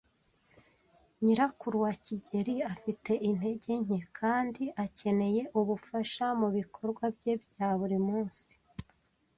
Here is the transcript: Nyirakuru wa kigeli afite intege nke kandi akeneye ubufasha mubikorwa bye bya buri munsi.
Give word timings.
Nyirakuru 1.23 1.75
wa 1.85 1.93
kigeli 2.05 2.55
afite 2.73 3.11
intege 3.29 3.71
nke 3.83 3.99
kandi 4.17 4.63
akeneye 4.85 5.41
ubufasha 5.59 6.25
mubikorwa 6.39 7.03
bye 7.17 7.33
bya 7.43 7.69
buri 7.79 7.99
munsi. 8.07 8.53